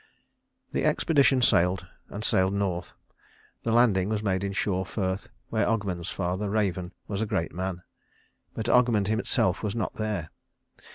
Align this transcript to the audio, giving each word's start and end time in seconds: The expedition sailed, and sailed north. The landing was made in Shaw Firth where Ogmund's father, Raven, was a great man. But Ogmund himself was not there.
The 0.71 0.83
expedition 0.83 1.43
sailed, 1.43 1.85
and 2.09 2.23
sailed 2.25 2.55
north. 2.55 2.93
The 3.61 3.71
landing 3.71 4.09
was 4.09 4.23
made 4.23 4.43
in 4.43 4.51
Shaw 4.51 4.83
Firth 4.83 5.29
where 5.49 5.67
Ogmund's 5.67 6.09
father, 6.09 6.49
Raven, 6.49 6.91
was 7.07 7.21
a 7.21 7.27
great 7.27 7.53
man. 7.53 7.83
But 8.55 8.65
Ogmund 8.67 9.09
himself 9.09 9.61
was 9.61 9.75
not 9.75 9.93
there. 9.97 10.31